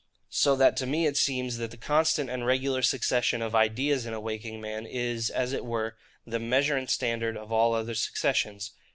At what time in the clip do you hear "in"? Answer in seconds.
4.07-4.15